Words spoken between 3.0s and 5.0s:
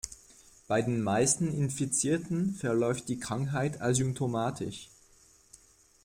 die Krankheit asymptomatisch.